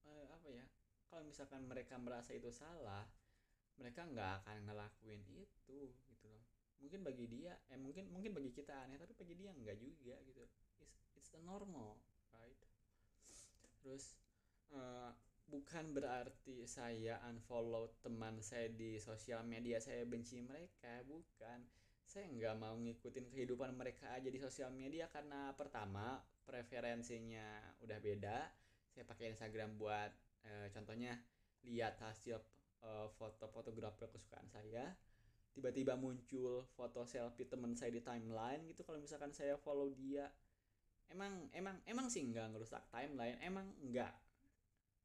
uh, 0.08 0.26
apa 0.32 0.48
ya 0.48 0.64
kalau 1.12 1.28
misalkan 1.28 1.68
mereka 1.68 2.00
merasa 2.00 2.32
itu 2.32 2.48
salah 2.48 3.04
mereka 3.80 4.06
nggak 4.06 4.44
akan 4.44 4.56
ngelakuin 4.70 5.22
itu 5.34 5.80
gitu 6.10 6.26
loh. 6.30 6.44
Mungkin 6.80 7.00
bagi 7.02 7.26
dia 7.26 7.56
eh 7.72 7.78
mungkin 7.80 8.10
mungkin 8.12 8.36
bagi 8.36 8.50
kita 8.52 8.86
aneh 8.86 9.00
tapi 9.00 9.14
bagi 9.16 9.34
dia 9.34 9.50
nggak 9.50 9.78
juga 9.80 10.14
gitu. 10.26 10.44
It's, 10.80 10.96
it's 11.16 11.30
the 11.32 11.40
normal 11.42 11.98
right? 12.34 12.60
Terus 13.82 14.16
uh, 14.72 15.10
bukan 15.48 15.92
berarti 15.92 16.64
saya 16.64 17.20
unfollow 17.28 17.92
teman 18.00 18.40
saya 18.40 18.72
di 18.72 18.96
sosial 18.96 19.44
media 19.44 19.78
saya 19.78 20.02
benci 20.08 20.40
mereka 20.40 21.04
bukan. 21.04 21.62
Saya 22.04 22.30
nggak 22.30 22.56
mau 22.60 22.76
ngikutin 22.76 23.32
kehidupan 23.32 23.74
mereka 23.74 24.12
aja 24.12 24.28
di 24.28 24.38
sosial 24.38 24.70
media 24.70 25.08
karena 25.08 25.50
pertama 25.56 26.20
preferensinya 26.44 27.74
udah 27.80 27.98
beda. 27.98 28.38
Saya 28.92 29.08
pakai 29.08 29.34
Instagram 29.34 29.74
buat 29.80 30.12
e, 30.46 30.70
contohnya 30.70 31.16
lihat 31.64 31.98
hasil 31.98 32.38
e, 32.84 32.90
foto 33.16 33.48
fotografer 33.48 34.12
kesukaan 34.12 34.46
saya. 34.52 34.92
Tiba-tiba 35.54 35.94
muncul 35.96 36.66
foto 36.74 37.06
selfie 37.06 37.48
teman 37.48 37.72
saya 37.78 37.94
di 37.94 38.02
timeline 38.02 38.66
gitu. 38.68 38.84
Kalau 38.84 38.98
misalkan 39.00 39.30
saya 39.32 39.56
follow 39.56 39.94
dia 39.94 40.28
emang 41.08 41.46
emang 41.54 41.78
emang 41.86 42.06
sih 42.12 42.26
nggak 42.26 42.52
ngerusak 42.52 42.84
timeline. 42.92 43.38
Emang 43.40 43.72
nggak. 43.80 44.12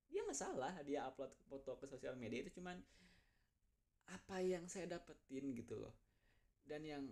Dia 0.09 0.25
nggak 0.25 0.39
salah 0.39 0.73
dia 0.83 1.05
upload 1.05 1.31
foto 1.47 1.77
ke 1.77 1.85
sosial 1.85 2.17
media 2.17 2.43
itu. 2.43 2.59
Cuman 2.59 2.81
apa 4.09 4.41
yang 4.41 4.65
saya 4.65 4.89
dapetin 4.89 5.53
gitu 5.53 5.77
loh. 5.77 5.93
Dan 6.65 6.81
yang 6.81 7.05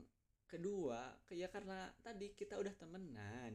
kedua 0.49 1.13
ya 1.29 1.45
karena 1.51 1.93
tadi 2.01 2.33
kita 2.33 2.57
udah 2.57 2.73
temenan. 2.73 3.53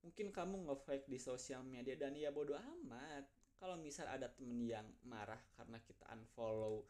Mungkin 0.00 0.32
kamu 0.32 0.68
nge-fake 0.68 1.12
di 1.12 1.20
sosial 1.20 1.60
media 1.64 1.92
dan 1.96 2.16
ya 2.16 2.32
bodoh 2.32 2.56
amat 2.56 3.39
kalau 3.60 3.76
misal 3.76 4.08
ada 4.08 4.32
temen 4.32 4.64
yang 4.64 4.88
marah 5.04 5.38
karena 5.52 5.76
kita 5.84 6.08
unfollow 6.16 6.80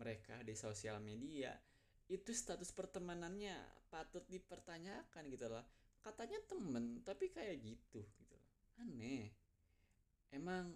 mereka 0.00 0.40
di 0.40 0.56
sosial 0.56 1.04
media 1.04 1.52
itu 2.08 2.32
status 2.32 2.72
pertemanannya 2.72 3.52
patut 3.92 4.24
dipertanyakan 4.32 5.28
gitu 5.28 5.46
loh. 5.52 5.64
Katanya 6.00 6.40
temen 6.48 7.04
tapi 7.04 7.28
kayak 7.28 7.60
gitu 7.60 8.00
gitu 8.00 8.34
loh. 8.34 8.48
Aneh. 8.80 9.28
Emang 10.32 10.72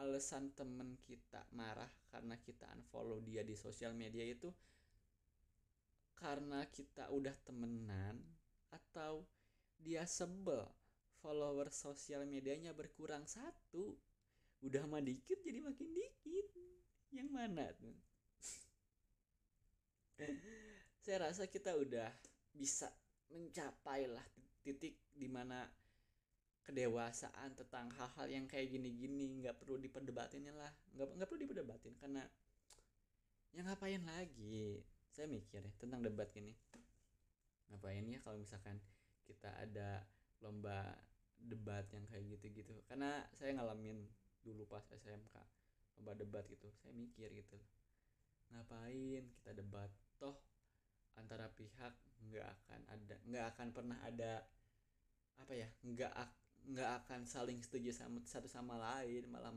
alasan 0.00 0.56
temen 0.56 0.96
kita 1.04 1.44
marah 1.52 1.92
karena 2.08 2.40
kita 2.40 2.64
unfollow 2.72 3.20
dia 3.20 3.44
di 3.44 3.52
sosial 3.54 3.92
media 3.92 4.24
itu 4.24 4.48
karena 6.16 6.64
kita 6.72 7.12
udah 7.12 7.36
temenan 7.44 8.16
atau 8.72 9.28
dia 9.76 10.08
sebel 10.08 10.64
follower 11.20 11.68
sosial 11.68 12.24
medianya 12.24 12.72
berkurang 12.72 13.28
satu 13.28 13.94
udah 14.64 14.82
mah 14.88 15.04
dikit 15.04 15.38
jadi 15.44 15.60
makin 15.60 15.88
dikit. 15.92 16.46
Yang 17.12 17.28
mana 17.30 17.64
tuh? 17.76 17.94
Saya 21.04 21.28
rasa 21.28 21.44
kita 21.46 21.76
udah 21.76 22.08
bisa 22.56 22.88
mencapai 23.28 24.08
lah 24.08 24.24
titik 24.64 24.96
di 25.12 25.28
mana 25.28 25.68
kedewasaan 26.64 27.52
tentang 27.52 27.92
hal-hal 27.92 28.26
yang 28.32 28.48
kayak 28.48 28.72
gini-gini 28.72 29.44
nggak 29.44 29.60
perlu 29.60 29.76
diperdebatinnya 29.76 30.56
lah. 30.56 30.72
Nggak 30.96 31.08
nggak 31.20 31.28
perlu 31.28 31.40
diperdebatin 31.44 31.94
karena 32.00 32.24
yang 33.52 33.68
ngapain 33.68 34.00
lagi? 34.00 34.80
Saya 35.12 35.28
mikir 35.28 35.60
ya 35.60 35.72
tentang 35.76 36.00
debat 36.00 36.32
gini. 36.32 36.56
Ngapain 37.68 38.02
ya 38.08 38.18
kalau 38.24 38.40
misalkan 38.40 38.80
kita 39.28 39.52
ada 39.60 40.08
lomba 40.40 40.96
debat 41.36 41.84
yang 41.92 42.08
kayak 42.08 42.40
gitu-gitu? 42.40 42.80
Karena 42.88 43.20
saya 43.36 43.52
ngalamin 43.60 44.08
dulu 44.44 44.68
pas 44.68 44.84
SMK 44.92 45.34
lomba 45.96 46.12
debat 46.14 46.44
gitu. 46.46 46.68
Saya 46.82 46.92
mikir 46.92 47.32
gitu. 47.32 47.58
Ngapain 48.52 49.24
kita 49.40 49.52
debat? 49.56 49.90
Toh 50.20 50.36
antara 51.16 51.48
pihak 51.54 51.94
nggak 52.28 52.44
akan 52.44 52.80
ada 52.90 53.14
nggak 53.30 53.46
akan 53.54 53.68
pernah 53.70 53.98
ada 54.02 54.42
apa 55.38 55.52
ya 55.54 55.68
nggak 55.86 56.12
nggak 56.74 56.90
akan 57.04 57.20
saling 57.28 57.60
setuju 57.62 57.94
sama 57.94 58.18
satu 58.24 58.50
sama 58.50 58.74
lain 58.80 59.28
malah 59.30 59.54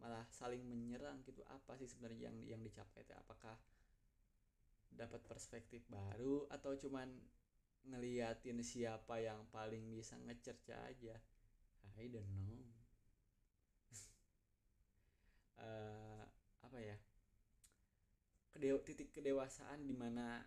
malah 0.00 0.26
saling 0.34 0.64
menyerang 0.66 1.22
gitu. 1.22 1.46
Apa 1.46 1.78
sih 1.78 1.86
sebenarnya 1.86 2.32
yang 2.32 2.58
yang 2.58 2.60
dicapai 2.64 3.06
itu? 3.06 3.14
Apakah 3.14 3.54
dapat 4.94 5.22
perspektif 5.26 5.86
baru 5.90 6.46
atau 6.50 6.74
cuman 6.78 7.10
ngeliatin 7.84 8.64
siapa 8.64 9.20
yang 9.20 9.44
paling 9.52 9.92
bisa 9.92 10.16
ngecerca 10.24 10.74
aja? 10.88 11.14
I 11.94 12.10
don't 12.10 12.26
know 12.26 12.74
uh, 15.64 16.22
apa 16.64 16.78
ya 16.80 16.96
Kedew 18.64 18.80
titik 18.80 19.12
kedewasaan 19.12 19.84
di 19.84 19.92
mana 19.92 20.40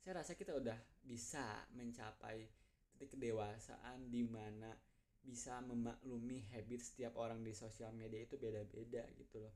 saya 0.00 0.24
rasa 0.24 0.32
kita 0.32 0.56
udah 0.56 0.72
bisa 1.04 1.68
mencapai 1.76 2.48
titik 2.96 3.20
kedewasaan 3.20 4.08
di 4.08 4.24
mana 4.24 4.72
bisa 5.20 5.60
memaklumi 5.68 6.48
habit 6.48 6.80
setiap 6.80 7.20
orang 7.20 7.44
di 7.44 7.52
sosial 7.52 7.92
media 7.92 8.24
itu 8.24 8.40
beda-beda 8.40 9.04
gitu 9.20 9.44
loh. 9.44 9.52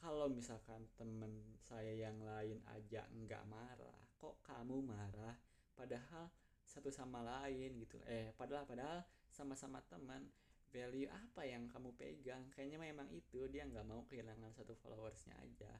Kalau 0.00 0.32
misalkan 0.32 0.88
temen 0.96 1.60
saya 1.60 2.08
yang 2.08 2.16
lain 2.24 2.64
aja 2.72 3.04
nggak 3.04 3.44
marah 3.52 4.00
kok 4.16 4.40
kamu 4.48 4.80
marah? 4.80 5.36
Padahal 5.76 6.32
satu 6.64 6.88
sama 6.88 7.20
lain 7.20 7.84
gitu. 7.84 8.00
Eh 8.08 8.32
padahal 8.32 8.64
padahal 8.64 9.04
sama-sama 9.28 9.84
teman 9.92 10.24
value 10.68 11.08
apa 11.08 11.42
yang 11.44 11.66
kamu 11.68 11.92
pegang? 11.96 12.48
Kayaknya 12.52 12.78
memang 12.78 13.08
itu 13.10 13.48
dia 13.48 13.64
nggak 13.64 13.86
mau 13.88 14.04
kehilangan 14.06 14.52
satu 14.54 14.76
followersnya 14.78 15.34
aja. 15.40 15.72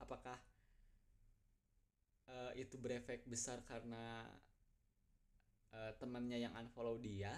Apakah 0.00 0.36
uh, 2.28 2.52
itu 2.58 2.76
berefek 2.80 3.24
besar 3.28 3.62
karena 3.62 4.26
uh, 5.72 5.92
temannya 6.00 6.48
yang 6.48 6.52
unfollow 6.56 6.98
dia? 6.98 7.32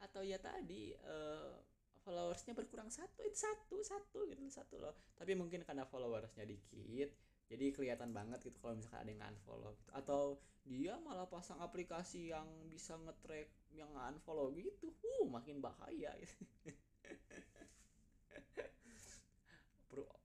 Atau 0.00 0.22
ya 0.22 0.36
tadi 0.36 0.92
uh, 0.92 1.56
followersnya 2.04 2.52
berkurang 2.52 2.92
satu? 2.92 3.24
Itu 3.24 3.36
satu 3.36 3.76
satu 3.82 4.18
gitu 4.30 4.40
satu 4.48 4.78
loh. 4.78 4.94
Tapi 5.16 5.32
mungkin 5.34 5.64
karena 5.64 5.88
followersnya 5.88 6.46
dikit 6.46 7.25
jadi 7.46 7.70
kelihatan 7.70 8.10
banget 8.10 8.42
gitu 8.42 8.58
kalau 8.58 8.74
misalkan 8.74 9.06
ada 9.06 9.10
yang 9.14 9.22
unfollow 9.30 9.72
gitu. 9.78 9.90
atau 9.94 10.22
dia 10.66 10.98
malah 10.98 11.30
pasang 11.30 11.62
aplikasi 11.62 12.34
yang 12.34 12.46
bisa 12.66 12.98
ngetrack 12.98 13.54
yang 13.70 13.86
unfollow 13.94 14.50
gitu. 14.50 14.90
Uh 14.98 15.30
makin 15.30 15.62
bahaya 15.62 16.10
gitu. 16.18 16.42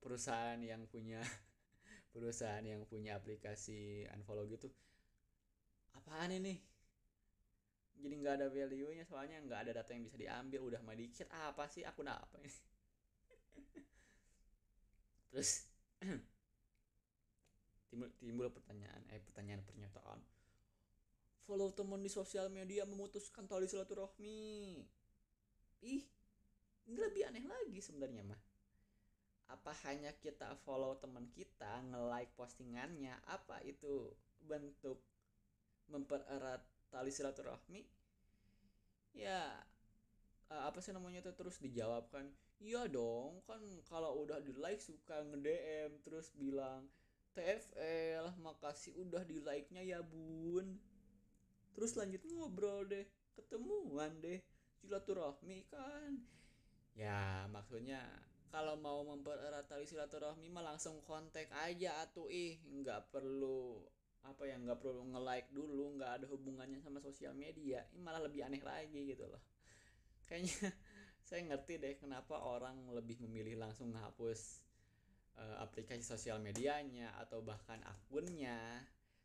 perusahaan 0.02 0.60
yang 0.60 0.90
punya 0.90 1.22
perusahaan 2.14 2.66
yang 2.66 2.82
punya 2.90 3.22
aplikasi 3.22 4.10
unfollow 4.18 4.50
gitu. 4.50 4.74
Apaan 5.94 6.34
ini? 6.34 6.58
Jadi 8.02 8.18
nggak 8.18 8.36
ada 8.42 8.50
value 8.50 8.98
nya 8.98 9.06
soalnya 9.06 9.38
nggak 9.46 9.70
ada 9.70 9.72
data 9.78 9.94
yang 9.94 10.10
bisa 10.10 10.18
diambil. 10.18 10.66
Udah 10.66 10.82
mah 10.82 10.98
dikit 10.98 11.30
apa 11.30 11.70
sih? 11.70 11.86
Akun 11.86 12.10
apa 12.10 12.42
ini? 12.42 12.50
Terus 15.30 15.70
timbul 17.92 18.08
timbul 18.16 18.48
pertanyaan 18.48 19.04
eh 19.12 19.20
pertanyaan 19.20 19.60
pernyataan. 19.68 20.20
Follow 21.44 21.76
teman 21.76 22.00
di 22.00 22.08
sosial 22.08 22.48
media 22.48 22.88
memutuskan 22.88 23.44
tali 23.52 23.68
silaturahmi. 23.68 24.80
Ih 25.84 26.04
ini 26.88 26.98
lebih 26.98 27.28
aneh 27.28 27.44
lagi 27.44 27.84
sebenarnya 27.84 28.24
mah. 28.24 28.40
Apa 29.52 29.76
hanya 29.84 30.16
kita 30.16 30.56
follow 30.64 30.96
teman 30.96 31.28
kita 31.36 31.84
nge-like 31.92 32.32
postingannya 32.40 33.20
apa 33.28 33.60
itu 33.68 34.16
bentuk 34.48 35.04
mempererat 35.92 36.64
tali 36.88 37.12
silaturahmi? 37.12 37.84
Ya 39.12 39.60
apa 40.52 40.84
sih 40.84 40.92
namanya 40.92 41.24
tuh 41.24 41.36
terus 41.40 41.64
dijawabkan 41.64 42.28
iya 42.60 42.84
dong 42.92 43.40
kan 43.48 43.64
kalau 43.88 44.20
udah 44.28 44.44
di 44.44 44.52
like 44.60 44.84
suka 44.84 45.24
nge 45.24 45.40
DM 45.40 45.92
terus 46.04 46.28
bilang 46.36 46.92
TFL 47.32 48.36
makasih 48.44 48.96
udah 49.00 49.24
di 49.24 49.40
like 49.40 49.72
nya 49.72 49.84
ya 49.84 50.00
bun. 50.04 50.80
Terus 51.72 51.96
lanjut 51.96 52.22
ngobrol 52.28 52.84
deh 52.88 53.08
ketemuan 53.36 54.12
deh 54.20 54.44
silaturahmi 54.84 55.64
kan. 55.72 56.20
Ya 56.98 57.48
maksudnya 57.48 58.04
kalau 58.52 58.76
mau 58.76 59.00
mempererat 59.08 59.72
tali 59.72 59.88
silaturahmi 59.88 60.52
mah 60.52 60.76
langsung 60.76 61.00
kontak 61.08 61.48
aja 61.64 62.04
atuh. 62.04 62.28
Ih 62.28 62.60
nggak 62.68 63.16
perlu 63.16 63.80
apa 64.22 64.46
yang 64.46 64.68
nggak 64.68 64.78
perlu 64.84 65.02
nge 65.16 65.22
like 65.24 65.50
dulu 65.50 65.98
nggak 65.98 66.12
ada 66.22 66.26
hubungannya 66.28 66.84
sama 66.84 67.00
sosial 67.00 67.32
media. 67.32 67.88
Ini 67.96 68.00
malah 68.04 68.28
lebih 68.28 68.44
aneh 68.44 68.60
lagi 68.60 69.16
gitu 69.16 69.24
loh. 69.24 69.40
Kayaknya 70.28 70.76
saya 71.28 71.48
ngerti 71.48 71.80
deh 71.80 71.96
kenapa 71.96 72.44
orang 72.44 72.92
lebih 72.92 73.24
memilih 73.24 73.56
langsung 73.56 73.96
menghapus 73.96 74.71
uh, 75.38 75.64
aplikasi 75.64 76.04
sosial 76.04 76.42
medianya 76.42 77.14
atau 77.22 77.40
bahkan 77.46 77.80
akunnya 77.88 78.58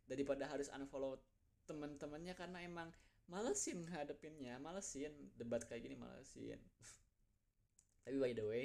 daripada 0.07 0.47
harus 0.47 0.71
unfollow 0.71 1.19
teman-temannya 1.67 2.35
karena 2.39 2.63
emang 2.63 2.89
malesin 3.27 3.87
hadepinnya 3.91 4.59
malesin. 4.63 5.13
Debat 5.35 5.63
kayak 5.67 5.87
gini 5.87 5.97
malesin. 5.99 6.61
Tapi 8.07 8.17
by 8.19 8.33
the 8.35 8.47
way 8.47 8.65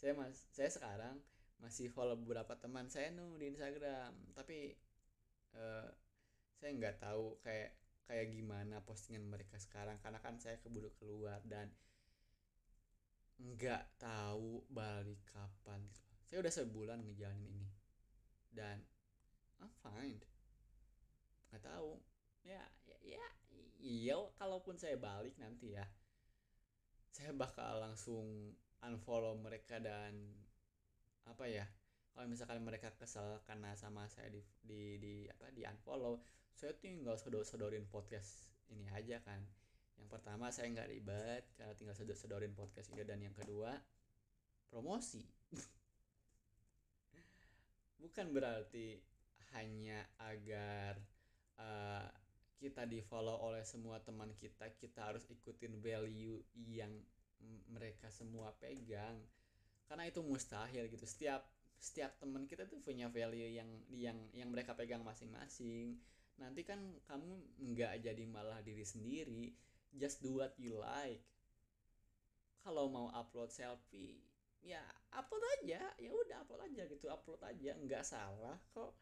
saya 0.00 0.16
mas 0.16 0.48
saya 0.54 0.72
sekarang 0.72 1.20
masih 1.60 1.92
follow 1.92 2.16
beberapa 2.16 2.56
teman 2.56 2.88
saya 2.88 3.10
nu 3.10 3.36
di 3.36 3.50
Instagram. 3.50 4.14
Tapi 4.32 4.72
uh, 5.58 5.88
saya 6.56 6.70
nggak 6.76 7.02
tahu 7.02 7.36
kayak 7.42 7.76
kayak 8.06 8.26
gimana 8.30 8.80
postingan 8.86 9.26
mereka 9.26 9.58
sekarang. 9.58 9.98
Karena 9.98 10.22
kan 10.22 10.38
saya 10.38 10.56
keburu 10.62 10.94
keluar 10.96 11.42
dan 11.44 11.68
nggak 13.40 13.96
tahu 13.96 14.60
balik 14.68 15.24
kapan 15.32 15.80
saya 16.30 16.46
udah 16.46 16.54
sebulan 16.54 17.02
ngejalanin 17.02 17.50
ini. 17.50 17.70
Dan 18.54 18.78
I'm 19.58 19.74
fine. 19.82 20.22
Nggak 21.50 21.66
tahu. 21.66 21.98
Ya 22.46 22.62
ya 22.86 22.96
ya 23.02 23.26
iya 23.80 24.16
kalaupun 24.38 24.76
saya 24.80 24.96
balik 24.96 25.36
nanti 25.36 25.76
ya 25.76 25.84
saya 27.10 27.36
bakal 27.36 27.80
langsung 27.80 28.54
unfollow 28.80 29.36
mereka 29.36 29.76
dan 29.76 30.16
apa 31.28 31.44
ya 31.44 31.68
kalau 32.16 32.26
misalkan 32.28 32.64
mereka 32.64 32.92
kesel 32.96 33.44
karena 33.44 33.76
sama 33.76 34.08
saya 34.08 34.32
di 34.32 34.40
di, 34.64 34.96
di 34.96 35.14
apa 35.28 35.52
di 35.52 35.68
unfollow 35.68 36.20
saya 36.54 36.76
tinggal 36.76 37.16
sodor 37.16 37.44
sodorin 37.44 37.88
podcast 37.88 38.52
ini 38.70 38.86
aja 38.92 39.18
kan. 39.24 39.40
Yang 39.96 40.08
pertama 40.12 40.48
saya 40.52 40.68
nggak 40.72 40.88
ribet 40.92 41.44
karena 41.56 41.74
tinggal 41.76 41.96
sodor 41.96 42.16
sodorin 42.16 42.52
podcast 42.52 42.92
ini. 42.92 43.04
Dan 43.04 43.24
yang 43.24 43.34
kedua 43.36 43.74
promosi 44.68 45.24
bukan 48.00 48.32
berarti 48.32 48.98
hanya 49.52 50.08
agar 50.16 50.96
uh, 51.60 52.08
kita 52.60 52.84
di 52.84 53.00
follow 53.00 53.40
oleh 53.40 53.64
semua 53.64 54.00
teman 54.04 54.32
kita 54.36 54.68
kita 54.76 55.12
harus 55.12 55.24
ikutin 55.28 55.80
value 55.80 56.40
yang 56.68 56.92
mereka 57.72 58.12
semua 58.12 58.52
pegang. 58.60 59.16
Karena 59.88 60.04
itu 60.06 60.20
mustahil 60.20 60.86
gitu. 60.92 61.04
Setiap 61.08 61.48
setiap 61.80 62.12
teman 62.20 62.44
kita 62.44 62.68
tuh 62.68 62.76
punya 62.84 63.08
value 63.08 63.48
yang 63.48 63.70
yang 63.88 64.18
yang 64.36 64.48
mereka 64.52 64.76
pegang 64.76 65.00
masing-masing. 65.00 65.96
Nanti 66.36 66.64
kan 66.64 66.80
kamu 67.08 67.32
nggak 67.72 68.04
jadi 68.04 68.24
malah 68.28 68.60
diri 68.60 68.84
sendiri. 68.84 69.56
Just 69.96 70.20
do 70.20 70.36
what 70.36 70.52
you 70.60 70.76
like. 70.78 71.24
Kalau 72.60 72.92
mau 72.92 73.08
upload 73.16 73.48
selfie 73.48 74.29
ya 74.60 74.80
upload 75.12 75.44
aja. 75.60 75.80
Ya 75.96 76.10
udah 76.12 76.44
upload 76.44 76.62
aja 76.70 76.82
gitu. 76.88 77.06
Upload 77.10 77.40
aja. 77.44 77.72
Nggak 77.76 78.04
salah 78.04 78.56
kok. 78.72 78.94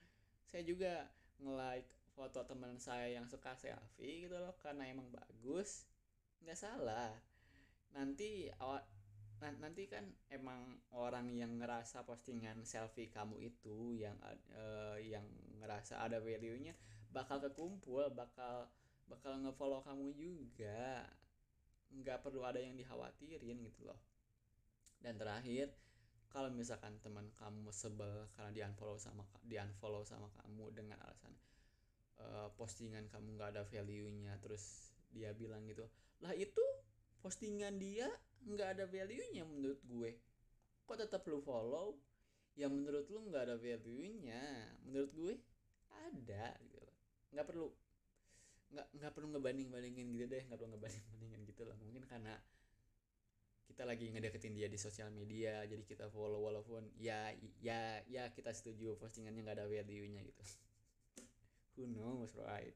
Saya 0.48 0.64
juga 0.64 1.06
nge-like 1.38 1.92
foto 2.16 2.42
teman 2.42 2.74
saya 2.82 3.14
yang 3.14 3.30
suka 3.30 3.54
selfie 3.54 4.26
gitu 4.26 4.34
loh 4.38 4.54
karena 4.58 4.88
emang 4.90 5.06
bagus. 5.12 5.86
Nggak 6.42 6.58
salah. 6.58 7.12
Nanti 7.94 8.50
awal 8.58 8.82
nanti 9.38 9.86
kan 9.86 10.02
emang 10.34 10.82
orang 10.90 11.30
yang 11.30 11.62
ngerasa 11.62 12.02
postingan 12.02 12.66
selfie 12.66 13.06
kamu 13.06 13.38
itu 13.54 13.94
yang 13.94 14.18
uh, 14.50 14.98
yang 14.98 15.22
ngerasa 15.62 16.02
ada 16.02 16.18
value-nya 16.18 16.74
bakal 17.14 17.38
kekumpul 17.38 18.10
bakal 18.10 18.66
bakal 19.06 19.38
ngefollow 19.38 19.78
kamu 19.86 20.10
juga. 20.18 21.06
Nggak 21.88 22.20
perlu 22.20 22.42
ada 22.42 22.58
yang 22.58 22.74
dikhawatirin 22.74 23.62
gitu 23.62 23.86
loh 23.86 24.17
dan 25.02 25.14
terakhir 25.16 25.70
kalau 26.28 26.52
misalkan 26.52 26.98
teman 27.00 27.30
kamu 27.40 27.72
sebel 27.72 28.28
karena 28.36 28.50
di 28.52 28.60
unfollow 28.60 29.00
sama 29.00 29.24
di 29.42 29.56
unfollow 29.56 30.04
sama 30.04 30.28
kamu 30.42 30.74
dengan 30.76 31.00
alasan 31.00 31.32
uh, 32.20 32.52
postingan 32.54 33.08
kamu 33.08 33.38
nggak 33.38 33.56
ada 33.56 33.62
value-nya 33.64 34.36
terus 34.42 34.92
dia 35.08 35.32
bilang 35.32 35.64
gitu 35.64 35.88
lah 36.20 36.34
itu 36.34 36.60
postingan 37.22 37.78
dia 37.78 38.06
nggak 38.46 38.78
ada 38.78 38.84
value-nya 38.86 39.42
menurut 39.46 39.80
gue. 39.82 40.10
Kok 40.86 40.98
tetap 40.98 41.22
lu 41.26 41.42
follow? 41.42 41.98
Ya 42.58 42.66
menurut 42.70 43.06
lu 43.10 43.28
nggak 43.30 43.50
ada 43.50 43.56
value-nya. 43.58 44.42
Menurut 44.86 45.10
gue 45.14 45.34
ada 45.90 46.54
gitu. 46.62 46.88
Nggak 47.34 47.46
perlu 47.46 47.66
nggak 48.68 48.86
nggak 49.00 49.12
perlu 49.16 49.26
ngebanding 49.32 49.72
bandingin 49.72 50.12
gitu 50.12 50.28
deh 50.28 50.44
nggak 50.44 50.60
perlu 50.60 50.76
ngebanding 50.76 51.04
bandingin 51.08 51.40
gitu 51.48 51.64
loh 51.64 51.72
mungkin 51.80 52.04
karena 52.04 52.36
kita 53.68 53.82
lagi 53.90 54.06
ngedeketin 54.12 54.54
dia 54.58 54.68
di 54.74 54.78
sosial 54.86 55.08
media 55.18 55.54
jadi 55.70 55.82
kita 55.90 56.06
follow 56.14 56.40
walaupun 56.48 56.82
ya 57.08 57.20
ya 57.68 57.80
ya 58.14 58.24
kita 58.36 58.50
setuju 58.58 58.88
postingannya 59.02 59.40
nggak 59.44 59.56
ada 59.62 59.66
value-nya 59.74 60.20
gitu. 60.28 60.42
Who 61.76 61.86
knows 61.86 62.32
right? 62.36 62.74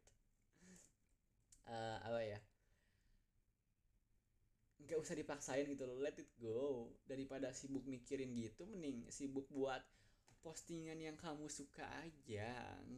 Uh, 1.66 1.98
apa 2.06 2.20
ya? 2.22 2.38
Nggak 4.82 4.98
usah 5.04 5.14
dipaksain 5.20 5.64
gitu 5.72 5.84
loh 5.88 5.98
let 6.04 6.16
it 6.24 6.28
go. 6.42 6.90
Daripada 7.10 7.48
sibuk 7.58 7.84
mikirin 7.94 8.30
gitu 8.34 8.62
mending 8.72 8.98
sibuk 9.16 9.46
buat 9.56 9.80
postingan 10.44 10.98
yang 11.06 11.16
kamu 11.24 11.46
suka 11.58 11.86
aja. 12.04 12.50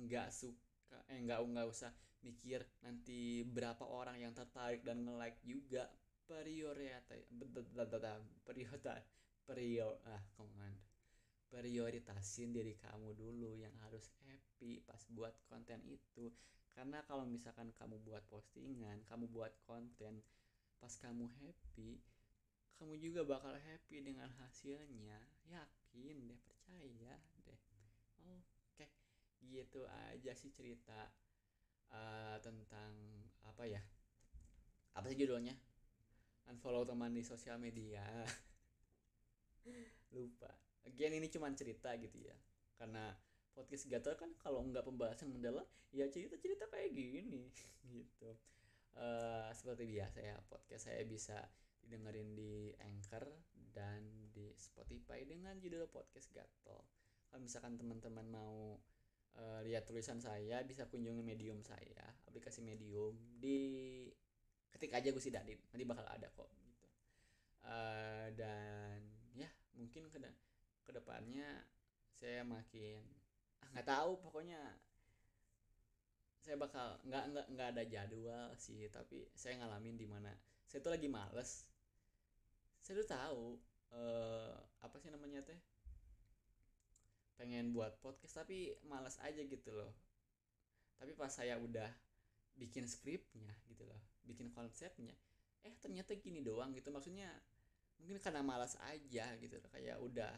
Nggak 0.04 0.28
suka 0.40 0.60
Ka- 0.90 1.06
eh 1.12 1.18
nggak 1.24 1.40
nggak 1.52 1.68
usah 1.74 1.90
mikir 2.26 2.60
nanti 2.84 3.20
berapa 3.56 3.84
orang 3.84 4.16
yang 4.24 4.32
tertarik 4.36 4.80
dan 4.88 4.96
nge-like 5.04 5.40
juga 5.44 5.84
prioritas 6.26 7.24
prioritas 8.44 9.04
prior 9.44 10.00
ah 10.08 10.22
command. 10.36 10.78
Prioritasin 11.52 12.50
diri 12.50 12.74
kamu 12.80 13.14
dulu 13.14 13.54
yang 13.54 13.72
harus 13.86 14.10
happy 14.26 14.82
pas 14.82 14.98
buat 15.12 15.36
konten 15.46 15.84
itu. 15.86 16.32
Karena 16.74 17.04
kalau 17.06 17.22
misalkan 17.22 17.70
kamu 17.78 18.02
buat 18.02 18.26
postingan 18.26 19.06
kamu 19.06 19.30
buat 19.30 19.54
konten 19.62 20.24
pas 20.82 20.92
kamu 20.98 21.30
happy 21.40 22.02
kamu 22.74 22.98
juga 22.98 23.22
bakal 23.22 23.54
happy 23.54 24.02
dengan 24.02 24.26
hasilnya. 24.42 25.22
Yakin 25.46 26.26
deh 26.26 26.40
percaya 26.42 27.14
deh. 27.46 27.60
Oke 28.18 28.44
gitu 29.44 29.84
aja 29.86 30.32
sih 30.32 30.50
cerita 30.50 31.12
uh, 31.92 32.36
tentang 32.40 32.92
apa 33.44 33.68
ya 33.68 33.82
apa 34.94 35.10
sih 35.10 35.18
judulnya 35.20 35.52
unfollow 36.54 36.86
teman 36.86 37.10
di 37.10 37.26
sosial 37.26 37.58
media. 37.58 38.06
Lupa. 40.14 40.46
Again 40.86 41.18
ini 41.18 41.26
cuma 41.26 41.50
cerita 41.50 41.90
gitu 41.98 42.22
ya. 42.22 42.38
Karena 42.78 43.10
podcast 43.50 43.90
gatel 43.90 44.14
kan 44.14 44.30
kalau 44.38 44.62
nggak 44.62 44.86
pembahasan 44.86 45.34
mendalam 45.34 45.66
ya 45.90 46.06
cerita 46.06 46.38
cerita 46.38 46.70
kayak 46.70 46.94
gini. 46.94 47.50
Gitu. 47.90 48.30
Uh, 48.94 49.50
seperti 49.50 49.90
biasa 49.90 50.22
ya 50.22 50.38
podcast 50.46 50.86
saya 50.86 51.02
bisa 51.02 51.34
didengerin 51.82 52.38
di 52.38 52.70
Anchor 52.78 53.26
dan 53.74 54.30
di 54.30 54.54
Spotify 54.54 55.26
dengan 55.26 55.58
judul 55.58 55.90
podcast 55.90 56.30
gatel. 56.30 56.78
Kalau 57.28 57.40
misalkan 57.42 57.74
teman-teman 57.74 58.26
mau 58.30 58.78
uh, 59.34 59.60
lihat 59.66 59.84
tulisan 59.84 60.22
saya 60.22 60.62
bisa 60.62 60.86
kunjungi 60.86 61.26
medium 61.26 61.58
saya 61.60 62.06
aplikasi 62.30 62.62
medium 62.62 63.18
di 63.38 64.06
ketik 64.74 64.92
aja 64.92 65.08
gue 65.14 65.22
sih 65.22 65.30
Dadin 65.30 65.58
nanti 65.70 65.84
bakal 65.86 66.04
ada 66.04 66.26
kok 66.28 66.50
gitu. 66.66 66.88
Uh, 67.64 68.28
dan 68.34 69.00
ya 69.38 69.48
mungkin 69.78 70.10
ke 70.10 70.18
ke 70.84 70.90
depannya 70.92 71.64
saya 72.12 72.44
makin 72.44 73.00
ah, 73.64 73.68
nggak 73.72 73.88
tahu 73.88 74.20
pokoknya 74.20 74.60
saya 76.44 76.60
bakal 76.60 77.00
nggak 77.08 77.24
nggak 77.32 77.46
nggak 77.56 77.68
ada 77.72 77.82
jadwal 77.88 78.52
sih 78.60 78.84
tapi 78.92 79.24
saya 79.32 79.64
ngalamin 79.64 79.96
di 79.96 80.04
mana 80.04 80.34
saya 80.74 80.82
tuh 80.82 80.92
lagi 80.98 81.06
males. 81.06 81.70
Saya 82.82 82.98
tuh 82.98 83.08
tahu 83.08 83.44
uh, 83.94 84.58
apa 84.82 84.96
sih 84.98 85.06
namanya 85.06 85.38
teh? 85.46 85.54
Pengen 87.38 87.70
buat 87.70 88.02
podcast 88.02 88.42
tapi 88.42 88.74
males 88.90 89.14
aja 89.22 89.38
gitu 89.38 89.70
loh. 89.70 89.94
Tapi 90.98 91.14
pas 91.14 91.30
saya 91.30 91.62
udah 91.62 91.86
bikin 92.54 92.86
skripnya 92.86 93.50
gitu 93.66 93.82
loh 93.84 93.98
bikin 94.24 94.48
konsepnya 94.54 95.12
eh 95.64 95.74
ternyata 95.80 96.12
gini 96.20 96.44
doang 96.44 96.76
gitu. 96.76 96.92
Maksudnya 96.92 97.32
mungkin 97.98 98.20
karena 98.20 98.44
malas 98.44 98.76
aja 98.84 99.32
gitu 99.40 99.56
loh 99.56 99.68
kayak 99.72 99.96
udah 99.96 100.32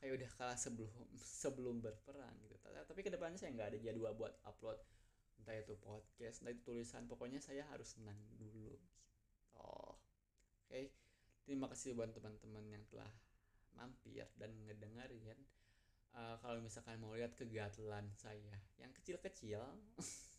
kayak 0.00 0.18
udah 0.18 0.30
kalah 0.34 0.58
sebelum 0.58 0.90
sebelum 1.20 1.84
berperang 1.84 2.34
gitu. 2.48 2.56
Tapi 2.64 3.00
ke 3.04 3.12
depannya 3.12 3.38
saya 3.38 3.52
nggak 3.52 3.76
ada 3.76 3.78
jadwal 3.78 4.16
buat 4.16 4.34
upload 4.48 4.80
entah 5.42 5.58
itu 5.58 5.74
podcast 5.82 6.40
entah 6.42 6.54
itu 6.54 6.62
tulisan 6.62 7.04
pokoknya 7.10 7.38
saya 7.42 7.68
harus 7.68 7.94
senang 7.94 8.16
dulu 8.40 8.72
gitu. 8.72 9.60
Oke 9.60 10.00
okay. 10.72 10.84
terima 11.44 11.68
kasih 11.68 11.92
buat 11.92 12.08
teman-teman 12.16 12.64
yang 12.72 12.82
telah 12.88 13.12
mampir 13.76 14.24
dan 14.40 14.56
ngedengerin. 14.64 15.36
Uh, 16.12 16.36
kalau 16.44 16.60
misalkan 16.60 17.00
mau 17.00 17.16
lihat 17.16 17.32
kegatelan 17.32 18.04
saya 18.20 18.60
yang 18.76 18.92
kecil-kecil 18.92 19.64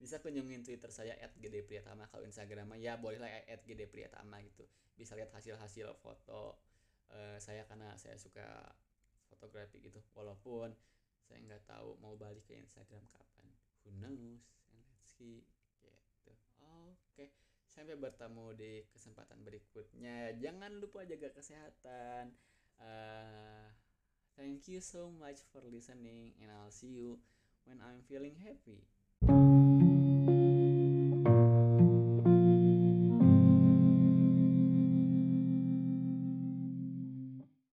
bisa 0.00 0.16
kunjungin 0.24 0.64
Twitter 0.64 0.88
saya 0.88 1.12
@gdpriyatama 1.36 2.08
kalau 2.08 2.24
Instagramnya 2.24 2.80
ya 2.80 2.96
bolehlah 2.96 3.28
@gdpriyatama 3.68 4.40
gitu. 4.48 4.64
Bisa 4.96 5.12
lihat 5.12 5.32
hasil-hasil 5.36 5.92
foto 6.00 6.56
uh, 7.12 7.36
saya 7.36 7.68
karena 7.68 7.92
saya 8.00 8.16
suka 8.16 8.44
fotografi 9.28 9.84
gitu. 9.84 10.00
Walaupun 10.16 10.72
saya 11.28 11.38
nggak 11.44 11.68
tahu 11.68 12.00
mau 12.00 12.16
balik 12.16 12.48
ke 12.48 12.56
Instagram 12.56 13.04
kapan. 13.12 13.48
Who 13.84 13.92
knows? 14.00 14.40
And 14.72 14.82
let's 14.88 15.12
see. 15.14 15.44
Gitu. 15.84 15.92
Oke. 16.64 16.96
Okay. 17.12 17.28
sampai 17.70 17.94
bertemu 17.94 18.50
di 18.58 18.82
kesempatan 18.90 19.46
berikutnya. 19.46 20.34
Jangan 20.42 20.74
lupa 20.82 21.06
jaga 21.06 21.30
kesehatan. 21.30 22.34
Uh, 22.80 23.70
thank 24.34 24.66
you 24.66 24.82
so 24.82 25.12
much 25.12 25.44
for 25.52 25.62
listening 25.68 26.32
and 26.40 26.48
I'll 26.50 26.72
see 26.72 26.96
you 26.96 27.20
when 27.68 27.78
I'm 27.84 28.00
feeling 28.08 28.32
happy 28.40 28.88